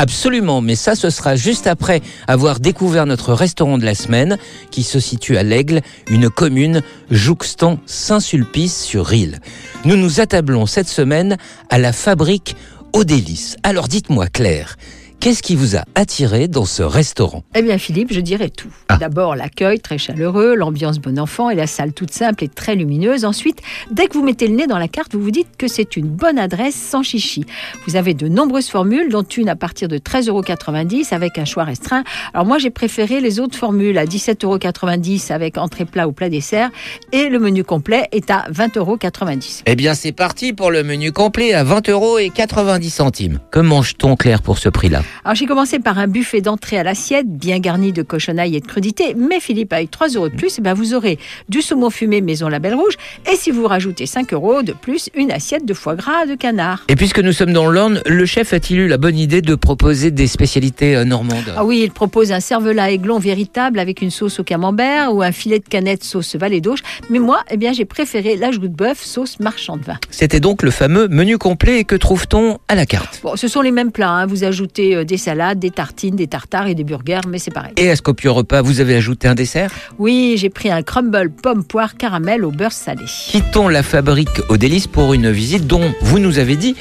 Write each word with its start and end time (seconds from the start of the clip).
Absolument, 0.00 0.62
mais 0.62 0.76
ça 0.76 0.94
ce 0.94 1.10
sera 1.10 1.36
juste 1.36 1.66
après 1.66 2.00
avoir 2.26 2.58
découvert 2.58 3.04
notre 3.04 3.34
restaurant 3.34 3.76
de 3.76 3.84
la 3.84 3.94
semaine 3.94 4.38
qui 4.70 4.82
se 4.82 4.98
situe 4.98 5.36
à 5.36 5.42
l'Aigle, 5.42 5.82
une 6.08 6.30
commune 6.30 6.80
jouxtant 7.10 7.78
Saint-Sulpice 7.84 8.82
sur 8.82 9.12
Île. 9.12 9.40
Nous 9.84 9.98
nous 9.98 10.22
attablons 10.22 10.64
cette 10.64 10.88
semaine 10.88 11.36
à 11.68 11.76
la 11.76 11.92
fabrique 11.92 12.56
aux 12.94 13.04
délices. 13.04 13.56
Alors 13.62 13.88
dites-moi 13.88 14.28
Claire, 14.28 14.78
Qu'est-ce 15.20 15.42
qui 15.42 15.54
vous 15.54 15.76
a 15.76 15.84
attiré 15.96 16.48
dans 16.48 16.64
ce 16.64 16.82
restaurant? 16.82 17.44
Eh 17.54 17.60
bien 17.60 17.76
Philippe, 17.76 18.10
je 18.10 18.20
dirais 18.20 18.48
tout. 18.48 18.70
Ah. 18.88 18.96
D'abord 18.96 19.36
l'accueil 19.36 19.78
très 19.78 19.98
chaleureux, 19.98 20.54
l'ambiance 20.54 20.98
bon 20.98 21.18
enfant 21.18 21.50
et 21.50 21.54
la 21.54 21.66
salle 21.66 21.92
toute 21.92 22.10
simple 22.10 22.42
et 22.44 22.48
très 22.48 22.74
lumineuse. 22.74 23.26
Ensuite, 23.26 23.60
dès 23.90 24.06
que 24.06 24.14
vous 24.14 24.24
mettez 24.24 24.48
le 24.48 24.56
nez 24.56 24.66
dans 24.66 24.78
la 24.78 24.88
carte, 24.88 25.12
vous 25.12 25.20
vous 25.20 25.30
dites 25.30 25.58
que 25.58 25.68
c'est 25.68 25.98
une 25.98 26.06
bonne 26.06 26.38
adresse 26.38 26.74
sans 26.74 27.02
chichi. 27.02 27.44
Vous 27.86 27.96
avez 27.96 28.14
de 28.14 28.28
nombreuses 28.28 28.70
formules, 28.70 29.10
dont 29.10 29.22
une 29.22 29.50
à 29.50 29.56
partir 29.56 29.88
de 29.88 29.98
13,90 29.98 30.30
euros 30.30 30.42
avec 31.10 31.36
un 31.36 31.44
choix 31.44 31.64
restreint. 31.64 32.02
Alors 32.32 32.46
moi 32.46 32.56
j'ai 32.56 32.70
préféré 32.70 33.20
les 33.20 33.40
autres 33.40 33.58
formules 33.58 33.98
à 33.98 34.06
17,90 34.06 34.46
euros 34.46 35.34
avec 35.34 35.58
entrée 35.58 35.84
plat 35.84 36.08
ou 36.08 36.12
plat 36.12 36.30
dessert 36.30 36.70
et 37.12 37.28
le 37.28 37.38
menu 37.38 37.62
complet 37.62 38.08
est 38.12 38.30
à 38.30 38.46
20,90 38.50 38.78
euros. 38.78 38.98
Eh 39.66 39.76
bien 39.76 39.92
c'est 39.92 40.12
parti 40.12 40.54
pour 40.54 40.70
le 40.70 40.82
menu 40.82 41.12
complet 41.12 41.52
à 41.52 41.62
20 41.62 41.90
euros 41.90 42.18
et 42.18 42.30
90 42.30 42.88
centimes. 42.88 43.38
Que 43.50 43.60
mange-t-on 43.60 44.16
Claire 44.16 44.40
pour 44.40 44.56
ce 44.56 44.70
prix-là? 44.70 45.02
Alors 45.24 45.34
j'ai 45.34 45.46
commencé 45.46 45.78
par 45.78 45.98
un 45.98 46.06
buffet 46.06 46.40
d'entrée 46.40 46.78
à 46.78 46.82
l'assiette, 46.82 47.26
bien 47.28 47.58
garni 47.58 47.92
de 47.92 48.02
cochonailles 48.02 48.56
et 48.56 48.60
de 48.60 48.66
crudités. 48.66 49.14
Mais 49.16 49.40
Philippe, 49.40 49.72
avec 49.72 49.90
3 49.90 50.08
euros 50.08 50.28
de 50.28 50.34
plus, 50.36 50.56
eh 50.58 50.62
ben, 50.62 50.74
vous 50.74 50.94
aurez 50.94 51.18
du 51.48 51.62
saumon 51.62 51.90
fumé 51.90 52.20
maison 52.20 52.48
Label 52.48 52.74
Rouge. 52.74 52.94
Et 53.30 53.36
si 53.36 53.50
vous 53.50 53.66
rajoutez 53.66 54.06
5 54.06 54.32
euros 54.32 54.62
de 54.62 54.72
plus, 54.72 55.08
une 55.14 55.30
assiette 55.30 55.64
de 55.66 55.74
foie 55.74 55.94
gras 55.96 56.26
de 56.26 56.34
canard. 56.34 56.84
Et 56.88 56.96
puisque 56.96 57.18
nous 57.20 57.32
sommes 57.32 57.52
dans 57.52 57.66
l'Orne, 57.68 58.00
le 58.06 58.26
chef 58.26 58.52
a-t-il 58.52 58.78
eu 58.80 58.88
la 58.88 58.96
bonne 58.98 59.16
idée 59.18 59.42
de 59.42 59.54
proposer 59.54 60.10
des 60.10 60.26
spécialités 60.26 60.96
euh, 60.96 61.04
normandes? 61.04 61.52
Ah 61.56 61.64
oui, 61.64 61.80
il 61.84 61.90
propose 61.90 62.32
un 62.32 62.40
cervelas 62.40 62.90
aiglon 62.90 63.18
véritable 63.18 63.78
avec 63.78 64.02
une 64.02 64.10
sauce 64.10 64.40
au 64.40 64.44
camembert 64.44 65.14
ou 65.14 65.22
un 65.22 65.32
filet 65.32 65.58
de 65.58 65.68
canette 65.68 66.04
sauce 66.04 66.36
vallée 66.36 66.60
d'auge. 66.60 66.80
Mais 67.10 67.18
moi, 67.18 67.40
eh 67.50 67.56
bien, 67.56 67.72
j'ai 67.72 67.84
préféré 67.84 68.36
la 68.36 68.50
joue 68.50 68.60
de 68.60 68.68
bœuf 68.68 69.02
sauce 69.02 69.38
marchand 69.40 69.76
de 69.76 69.84
vin. 69.84 69.98
C'était 70.10 70.40
donc 70.40 70.62
le 70.62 70.70
fameux 70.70 71.08
menu 71.08 71.38
complet 71.38 71.84
que 71.84 71.94
trouve-t-on 71.96 72.58
à 72.68 72.74
la 72.74 72.86
carte? 72.86 73.20
Bon, 73.22 73.36
ce 73.36 73.48
sont 73.48 73.60
les 73.60 73.70
mêmes 73.70 73.92
plats. 73.92 74.10
hein. 74.10 74.26
Vous 74.26 74.44
ajoutez 74.44 74.99
euh, 75.00 75.04
des 75.04 75.16
salades, 75.16 75.58
des 75.58 75.70
tartines, 75.70 76.16
des 76.16 76.26
tartares 76.26 76.68
et 76.68 76.74
des 76.74 76.84
burgers, 76.84 77.20
mais 77.28 77.38
c'est 77.38 77.50
pareil. 77.50 77.72
Et 77.76 77.90
à 77.90 77.96
ce 77.96 78.02
copieux 78.02 78.30
repas, 78.30 78.62
vous 78.62 78.80
avez 78.80 78.96
ajouté 78.96 79.28
un 79.28 79.34
dessert? 79.34 79.70
Oui, 79.98 80.36
j'ai 80.36 80.50
pris 80.50 80.70
un 80.70 80.82
crumble 80.82 81.30
pomme 81.30 81.64
poire 81.64 81.96
caramel 81.96 82.44
au 82.44 82.50
beurre 82.50 82.72
salé. 82.72 83.04
Quittons 83.28 83.68
la 83.68 83.82
fabrique 83.82 84.40
aux 84.48 84.56
délices 84.56 84.86
pour 84.86 85.14
une 85.14 85.30
visite 85.30 85.66
dont 85.66 85.92
vous 86.02 86.18
nous 86.18 86.38
avez 86.38 86.56
dit 86.56 86.76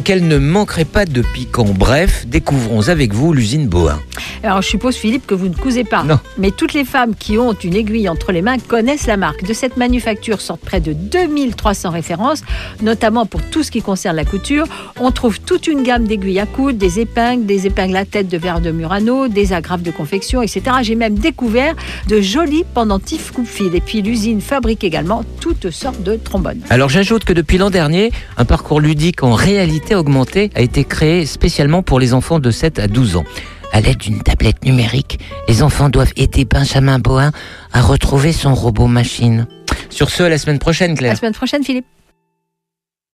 qu'elle 0.00 0.26
ne 0.26 0.38
manquerait 0.38 0.84
pas 0.84 1.04
de 1.04 1.22
piquant. 1.22 1.66
Bref, 1.66 2.26
découvrons 2.26 2.88
avec 2.88 3.12
vous 3.12 3.32
l'usine 3.32 3.66
Bohin. 3.66 4.00
Alors, 4.42 4.62
je 4.62 4.68
suppose, 4.68 4.96
Philippe, 4.96 5.26
que 5.26 5.34
vous 5.34 5.48
ne 5.48 5.54
cousez 5.54 5.84
pas. 5.84 6.02
Non. 6.02 6.18
Mais 6.38 6.50
toutes 6.50 6.72
les 6.72 6.84
femmes 6.84 7.14
qui 7.14 7.38
ont 7.38 7.52
une 7.52 7.74
aiguille 7.74 8.08
entre 8.08 8.32
les 8.32 8.42
mains 8.42 8.58
connaissent 8.58 9.06
la 9.06 9.16
marque. 9.16 9.44
De 9.44 9.52
cette 9.52 9.76
manufacture 9.76 10.40
sortent 10.40 10.62
près 10.62 10.80
de 10.80 10.92
2300 10.92 11.90
références, 11.90 12.42
notamment 12.80 13.26
pour 13.26 13.42
tout 13.42 13.62
ce 13.62 13.70
qui 13.70 13.82
concerne 13.82 14.16
la 14.16 14.24
couture. 14.24 14.66
On 14.98 15.10
trouve 15.10 15.40
toute 15.40 15.66
une 15.66 15.82
gamme 15.82 16.04
d'aiguilles 16.04 16.40
à 16.40 16.46
coudre, 16.46 16.78
des 16.78 17.00
épingles, 17.00 17.46
des 17.46 17.66
épingles 17.66 17.96
à 17.96 18.04
tête 18.04 18.28
de 18.28 18.38
verre 18.38 18.60
de 18.60 18.70
Murano, 18.70 19.28
des 19.28 19.52
agrafes 19.52 19.82
de 19.82 19.90
confection, 19.90 20.42
etc. 20.42 20.62
J'ai 20.82 20.94
même 20.94 21.18
découvert 21.18 21.74
de 22.08 22.20
jolis 22.20 22.64
pendentifs 22.74 23.30
coupe-fil. 23.30 23.74
Et 23.74 23.80
puis, 23.80 24.02
l'usine 24.02 24.40
fabrique 24.40 24.84
également 24.84 25.24
toutes 25.40 25.70
sortes 25.70 26.02
de 26.02 26.16
trombones. 26.16 26.60
Alors 26.70 26.88
j'ajoute 26.88 27.24
que 27.24 27.32
depuis 27.32 27.58
l'an 27.58 27.70
dernier, 27.70 28.10
un 28.38 28.44
parcours 28.44 28.80
ludique 28.80 29.22
en 29.22 29.34
réalité 29.34 29.81
augmentée 29.90 30.50
a 30.54 30.60
été 30.60 30.84
créé 30.84 31.26
spécialement 31.26 31.82
pour 31.82 32.00
les 32.00 32.14
enfants 32.14 32.38
de 32.38 32.50
7 32.50 32.78
à 32.78 32.86
12 32.88 33.16
ans. 33.16 33.24
À 33.72 33.80
l'aide 33.80 33.98
d'une 33.98 34.22
tablette 34.22 34.64
numérique, 34.64 35.18
les 35.48 35.62
enfants 35.62 35.88
doivent 35.88 36.12
aider 36.16 36.44
Benjamin 36.44 36.98
Bohin 36.98 37.32
à 37.72 37.80
retrouver 37.80 38.32
son 38.32 38.54
robot 38.54 38.86
machine. 38.86 39.46
Sur 39.90 40.10
ce, 40.10 40.22
à 40.22 40.28
la 40.28 40.38
semaine 40.38 40.58
prochaine, 40.58 40.92
À 40.92 40.94
Claire. 40.94 41.12
la 41.12 41.18
semaine 41.18 41.32
prochaine, 41.34 41.64
Philippe. 41.64 41.86